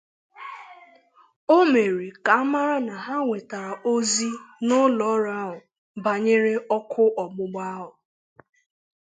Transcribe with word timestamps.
O 1.55 1.57
mere 1.73 2.07
ka 2.25 2.33
a 2.43 2.47
mara 2.51 2.77
na 2.87 2.95
ha 3.05 3.15
nwètàrà 3.25 3.71
ozi 3.93 4.29
n'ụlọọrụ 4.65 5.31
ahụ 5.43 5.57
banyere 6.03 6.53
ọkụ 6.77 7.03
ọgbụgba 7.23 7.63
ahụ 7.75 7.89